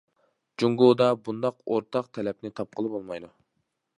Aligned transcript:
جۇڭگودا 0.61 1.09
بۇنداق 1.27 1.59
ئورتاق 1.75 2.09
تەلەپنى 2.19 2.53
تاپقىلى 2.61 2.93
بولمايدۇ. 2.97 3.33